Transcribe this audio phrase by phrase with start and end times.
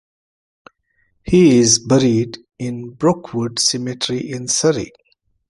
[1.25, 4.91] He is buried in Brookwood Cemetery in Surrey.